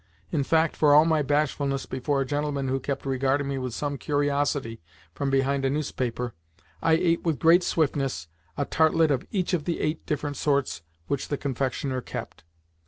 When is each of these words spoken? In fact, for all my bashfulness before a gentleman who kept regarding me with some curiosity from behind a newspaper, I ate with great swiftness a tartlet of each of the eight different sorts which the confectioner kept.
In 0.31 0.43
fact, 0.43 0.75
for 0.75 0.95
all 0.95 1.05
my 1.05 1.21
bashfulness 1.21 1.85
before 1.85 2.21
a 2.21 2.25
gentleman 2.25 2.69
who 2.69 2.79
kept 2.79 3.05
regarding 3.05 3.47
me 3.47 3.59
with 3.59 3.75
some 3.75 3.99
curiosity 3.99 4.81
from 5.13 5.29
behind 5.29 5.63
a 5.63 5.69
newspaper, 5.69 6.33
I 6.81 6.93
ate 6.93 7.21
with 7.23 7.37
great 7.37 7.61
swiftness 7.61 8.27
a 8.57 8.65
tartlet 8.65 9.11
of 9.11 9.27
each 9.29 9.53
of 9.53 9.65
the 9.65 9.79
eight 9.79 10.03
different 10.07 10.37
sorts 10.37 10.81
which 11.05 11.27
the 11.27 11.37
confectioner 11.37 12.01
kept. 12.01 12.43